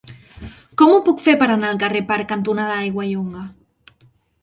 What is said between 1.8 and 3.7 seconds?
carrer Parc cantonada Aiguallonga?